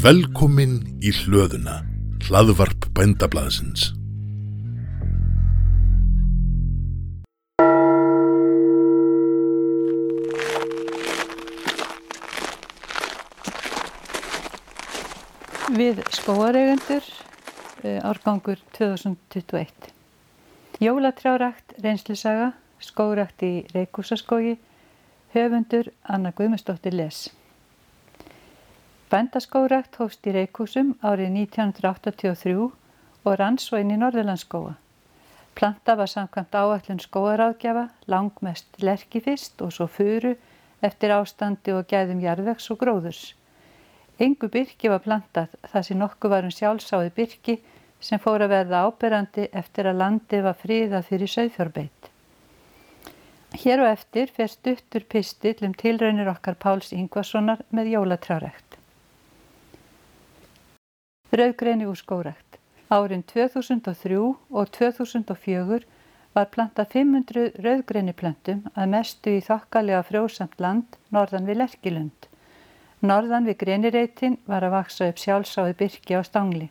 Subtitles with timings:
[0.00, 1.74] Velkomin í hlöðuna,
[2.24, 3.90] hlaðvarp bændablaðsins.
[15.76, 17.04] Við skóareigendur,
[17.84, 19.90] eh, árgangur 2021.
[20.80, 24.56] Jólatrjárækt, reynslisaga, skórækt í Reykjúsaskógi,
[25.34, 27.28] höfundur Anna Guðmustóttir Les.
[29.10, 32.52] Bændaskórækt hófst í Reykjúsum árið 1983
[33.26, 34.76] og rann svo inn í Norðurlandsskóa.
[35.58, 40.36] Planta var samkvæmt áallun skóaráðgjafa, langmest lerki fyrst og svo furu
[40.86, 43.24] eftir ástandi og gæðum jarðvegs og gróðurs.
[44.22, 47.58] Engu byrki var plantað þar sem nokkuð varum sjálfsáði byrki
[47.98, 52.12] sem fór að verða áberandi eftir að landi var fríðað fyrir söðfjörbeitt.
[53.58, 58.69] Hér og eftir fer stuttur pistill um tilraunir okkar Páls Ingvarssonar með jólatrárækt.
[61.30, 62.58] Rauðgreini úr skórækt.
[62.90, 64.16] Árin 2003
[64.50, 65.84] og 2004
[66.34, 72.26] var plantað 500 rauðgreini plöntum að mestu í þokkalega frjósamt land norðan við Lerkilund.
[73.06, 76.66] Norðan við grenireitin var að vaksa upp sjálfsáði byrki á stangli.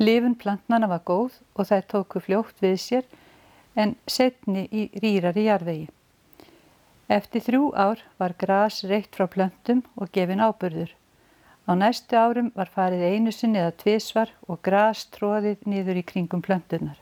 [0.00, 3.04] Lifun plantnana var góð og þær tóku fljótt við sér
[3.76, 5.90] en setni í rýrari jarvegi.
[7.12, 10.96] Eftir þrjú ár var gras reitt frá plöntum og gefin ábyrður.
[11.62, 16.42] Á næstu árum var farið einu sinni eða tvísvar og gras tróðið niður í kringum
[16.42, 16.98] plöntunar.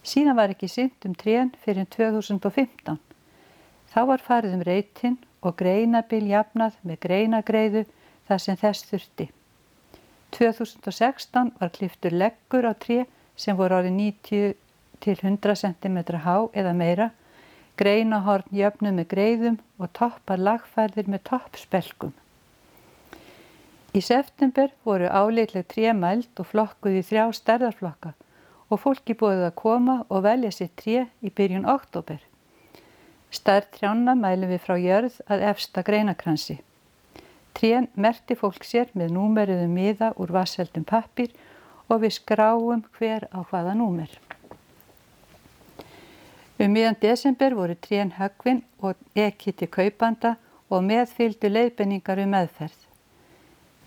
[0.00, 2.96] Síðan var ekki synd um trén fyrir 2015.
[3.92, 7.84] Þá var farið um reitin og greinabil jafnað með greinagreiðu
[8.28, 9.28] þar sem þess þurfti.
[10.36, 13.04] 2016 var kliftur leggur á tré
[13.36, 14.56] sem voru árið 90
[15.04, 17.10] til 100 cm há eða meira,
[17.76, 22.12] greinahorn jöfnu með greiðum og toppar lagfærðir með toppspelkum.
[23.90, 28.12] Í september voru áleitleg tré mælt og flokkuð í þrjá stærðarflokka
[28.70, 32.20] og fólki búið að koma og velja sér tré í byrjun oktober.
[33.34, 36.60] Stærð trjána mælum við frá jörð að efsta greinakransi.
[37.54, 41.34] Trén merti fólk sér með númeriðum miða úr vasseldum pappir
[41.90, 44.10] og við skráum hver á hvaða númer.
[46.60, 50.36] Um miðan desember voru trén högvin og ekki til kaupanda
[50.70, 52.89] og meðfylgdu leiðbenningar um meðferð.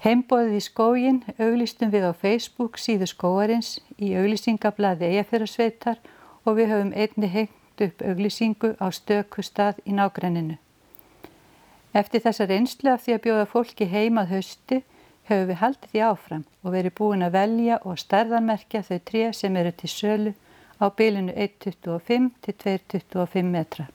[0.03, 6.01] Heimbóðið í skógin auglistum við á Facebook síðu skóarins í auglýsingablaði Eyjafjörðarsveitar
[6.43, 10.57] og við höfum einni hengt upp auglýsingu á stöku stað í nágrenninu.
[11.95, 14.81] Eftir þessa reynslu af því að bjóða fólki heimað hausti
[15.31, 19.55] höfum við haldið því áfram og verið búin að velja og starðanmerkja þau tré sem
[19.55, 20.37] eru til sölu
[20.83, 23.87] á bylinu 1,25 til 2,25 metra.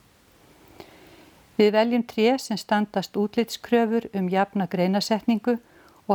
[1.61, 5.67] Við veljum tré sem standast útlitskröfur um jafna greinasetningu og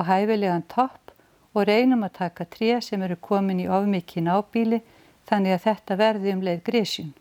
[0.03, 1.12] hæfilegan topp
[1.55, 4.81] og reynum að taka tré sem eru komin í ofmikið nábíli
[5.28, 7.12] þannig að þetta verði um leið grísjun.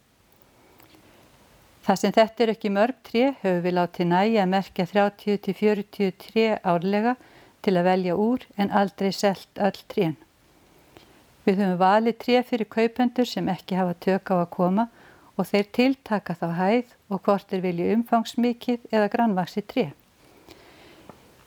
[1.83, 6.45] Það sem þetta er ekki mörg tré höfum við látið næja að merkja 30-40 tré
[6.63, 7.15] árlega
[7.63, 10.15] til að velja úr en aldrei selt öll trén.
[11.43, 14.87] Við höfum valið tré fyrir kaupendur sem ekki hafa tök á að koma
[15.35, 19.91] og þeir tiltaka þá hæð og hvort þeir vilja umfangsmikið eða grannvaksi tré.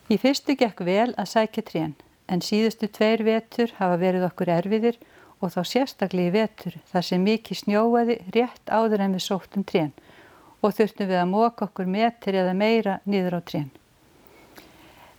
[0.07, 1.93] Í fyrstu gekk vel að sækja trén
[2.31, 4.99] en síðustu tveir vetur hafa verið okkur erfiðir
[5.43, 9.91] og þá sérstaklega í vetur þar sem mikið snjóaði rétt áður en við sóttum trén
[10.63, 13.67] og þurftum við að móka okkur metir eða meira niður á trén.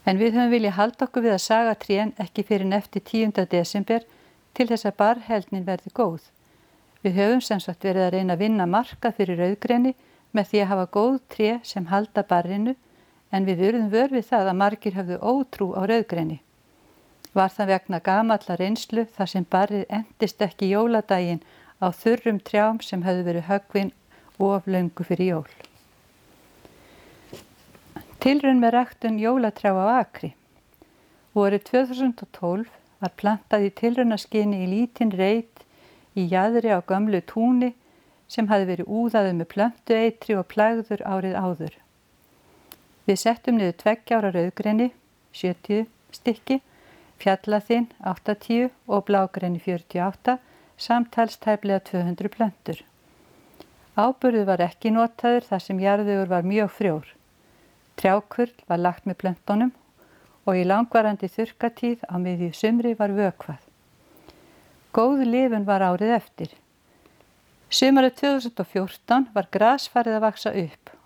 [0.08, 3.44] En við höfum viljað halda okkur við að saga trén ekki fyrir nefti 10.
[3.52, 4.08] desember
[4.56, 6.22] til þess að barheldnin verði góð.
[7.04, 9.92] Við höfum sem sagt verið að reyna að vinna marka fyrir auðgreni
[10.32, 12.74] með því að hafa góð tré sem halda barrinu
[13.30, 16.40] en við urðum vörfið það að margir hafðu ótrú á auðgreni.
[17.36, 21.44] Var það vegna gamallar einslu þar sem barrið endist ekki jóladaginn
[21.78, 23.92] á þurrum trjám sem hafðu verið högvin
[24.38, 25.50] of löngu fyrir jól.
[28.18, 30.32] Tilrun með ræktun jólatrjá á Akri.
[31.36, 35.62] Vorið 2012 var plantað í tilrunaskinni í lítinn reit
[36.18, 37.74] í jæðri á gamlu túni
[38.28, 41.76] sem hafi verið úðaðið með plöntu eitri og plægður árið áður.
[43.08, 44.90] Við settum niður tveggjára rauðgreni,
[45.32, 46.58] 70 stykki,
[47.16, 50.34] fjallathinn 80 og blágreni 48,
[50.76, 52.82] samtalstæflega 200 plöntur.
[53.96, 57.08] Áburðu var ekki notaður þar sem jarðugur var mjög frjór.
[57.96, 59.72] Trjákurl var lagt með plöntunum
[60.44, 63.64] og í langvarandi þurkatíð á miðju sumri var vökvað.
[64.92, 66.52] Góð lifun var árið eftir.
[67.72, 70.97] Sumarið 2014 var grasfarið að vaksa upp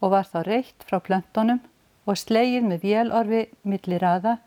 [0.00, 1.60] og var þá reitt frá plöntunum
[2.08, 4.38] og slegið með vélorfi millir aða,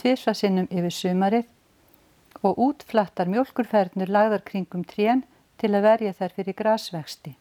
[0.00, 1.50] tvirsa sinnum yfir sumarið
[2.42, 5.22] og útflattar mjölkurfernur lagðar kringum trén
[5.60, 7.36] til að verja þær fyrir grasvexti.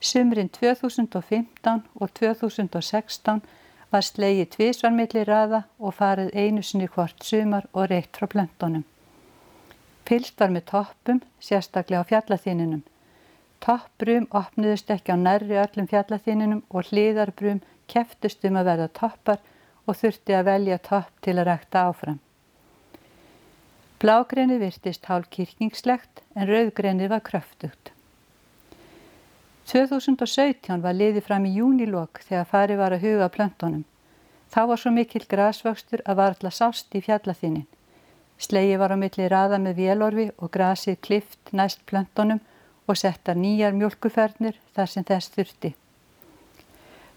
[0.00, 3.42] Sumrin 2015 og 2016
[3.92, 8.84] var slegið tvísvar millir aða og farið einu sinni hvort sumar og reitt frá plöntunum.
[10.04, 12.82] Fylst var með toppum, sérstaklega á fjallaþíninum.
[13.64, 19.40] Toppbrum opniðust ekki á nærri öllum fjallaþíninum og hlýðarbrum keftust um að verða toppar
[19.88, 22.20] og þurfti að velja topp til að rækta áfram.
[24.04, 27.94] Blágreinið virtist hálf kirkningslegt en rauðgreinið var kröftugt.
[29.70, 33.84] 2017 var liðið fram í júnilokk þegar farið var að huga plöntunum.
[34.52, 37.64] Þá var svo mikill grasvöxtur að var alltaf sást í fjallaþinin.
[38.36, 42.44] Slegi var á milli raða með vélorfi og grasið klift næst plöntunum
[42.86, 45.74] og settar nýjar mjölkufernir þar sem þess þurfti.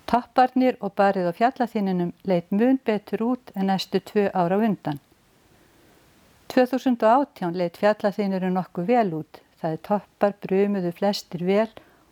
[0.08, 5.02] Tapparnir og barið á fjallaþininum leitt mun betur út en næstu tvö ára undan.
[6.54, 9.42] 2018 leitt fjallaþinurinn nokkuð vel út.
[9.60, 11.68] Það er toppar brumuðu flestir vel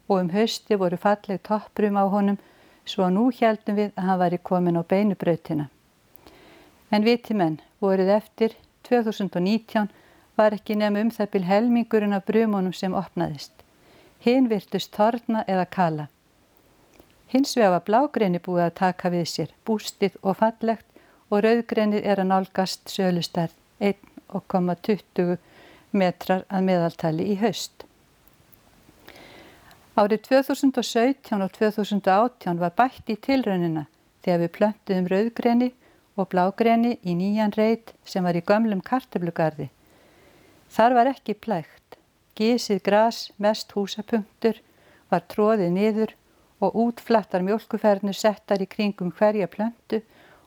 [0.10, 2.42] og um hausti voru falleg toppbrum á honum
[2.86, 5.70] svo nú heldum við að hann væri komin á beinubrautina.
[6.92, 8.58] En viti menn, voruð eftir
[8.90, 9.90] 2019
[10.38, 13.54] var ekki nefn um það byl helmingurinn af brumunum sem opnaðist.
[14.26, 16.08] Hinn virtust torna eða kala.
[17.32, 20.86] Hins var blágreinir búið að taka við sér, bústið og fallegt
[21.30, 25.38] og rauðgreinir er að nálgast sölustærð 1,20
[25.92, 27.86] metrar að meðaltali í haust.
[29.96, 33.86] Árið 2017 og 2018 var bætt í tilraunina
[34.26, 35.72] þegar við plöntuðum rauðgreini
[36.20, 39.70] og blágreini í nýjan reit sem var í gömlum karteflugarði.
[40.76, 41.96] Þar var ekki plægt,
[42.36, 44.58] gísið gras, mest húsapunktur,
[45.08, 46.16] var tróðið niður
[46.60, 50.02] og útflattar mjölkufernur settar í kringum hverja plöntu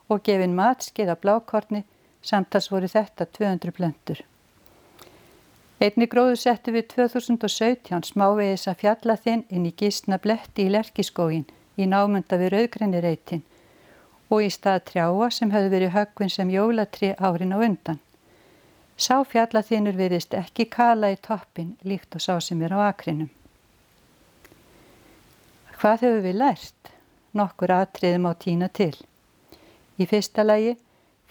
[0.09, 1.81] og gefin matskeið af blákorni
[2.21, 4.21] samtals voru þetta 200 plöntur.
[5.79, 11.47] Einni gróðu setti við 2017 smávegis að fjalla þinn inn í gísna bletti í lerkiskógin
[11.79, 13.45] í námynda við rauðgrennireitin
[14.29, 18.01] og í stað trjáa sem höfðu verið höggvinn sem jólatri árin á undan.
[18.99, 23.29] Sá fjalla þinnur virðist ekki kala í toppin líkt og sá sem er á akrinum.
[25.79, 26.91] Hvað hefur við lært?
[27.31, 28.95] Nokkur atriðum á tína til.
[29.95, 30.75] Í fyrsta lagi,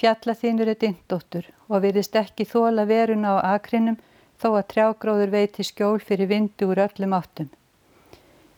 [0.00, 4.00] fjallaþínur er dindóttur og virðist ekki þóla veruna á akrinum
[4.40, 7.50] þó að trjágróður veiti skjól fyrir vindu úr öllum áttum.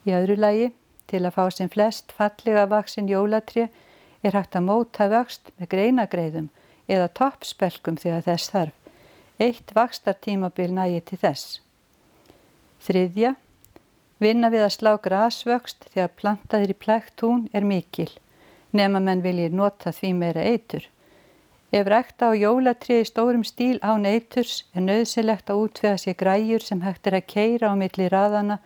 [0.07, 0.73] Í öðru lagi,
[1.11, 3.67] til að fá sem flest fallega vaksin jólatri
[4.23, 6.53] er hægt að móta vöxt með greinagreiðum
[6.87, 8.80] eða toppspelkum þegar þess þarf.
[9.41, 11.61] Eitt vakstartímabil nægi til þess.
[12.85, 13.35] Þriðja,
[14.21, 18.11] Vinna við að slá grasvöxt þegar plantaðir í plækt tún er mikil,
[18.77, 20.85] nema menn viljið nota því meira eitur.
[21.73, 26.85] Ef rækta á jólatriði stórum stíl án eiturs er nöðsilegt að útvega sér græjur sem
[26.85, 28.59] hægt er að keira á milli raðana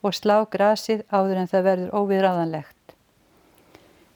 [0.00, 2.96] og slá grasið áður en það verður óviðraðanlegt.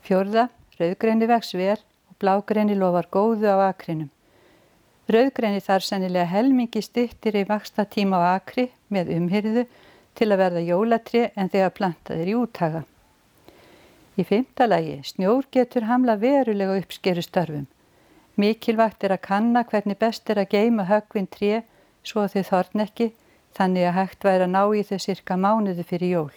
[0.06, 0.48] Fjörða,
[0.80, 4.08] rauðgreini vex vel og blágreini lofar góðu á akrinum.
[5.06, 9.62] Rauðgreini þarf sennilega helmingi styrtir í vaksta tíma á akri með umhyrðu
[10.18, 12.80] til að verða jólatri en þegar plantaðir í úttaga.
[14.18, 17.68] Í fymta lagi, snjór getur hamla verulega uppskeru störfum.
[18.34, 21.62] Mikilvægt er að kanna hvernig best er að geima högvinn tré
[22.02, 23.12] svo þau þorn ekki,
[23.54, 26.36] þannig að hægt væri að ná í þau cirka mánuði fyrir jól.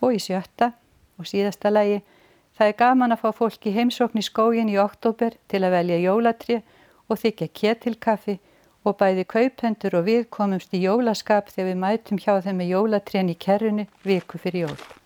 [0.00, 0.72] Og í sjötta
[1.20, 2.00] og síðasta lagi,
[2.56, 6.04] það er gaman að fá fólk í heimsókn í skógin í oktober til að velja
[6.08, 6.62] jólatri
[7.10, 8.38] og þykja ketilkaffi
[8.86, 13.34] og bæði kaupendur og við komumst í jólaskap þegar við mætum hjá þeim með jólatrén
[13.34, 14.99] í kerrunu viku fyrir jól.